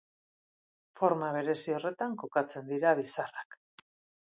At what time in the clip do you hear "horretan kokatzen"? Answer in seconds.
1.77-2.69